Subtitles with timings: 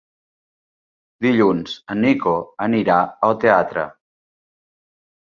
[1.25, 2.33] Dilluns en Nico
[2.67, 2.95] anirà
[3.27, 3.83] al teatre.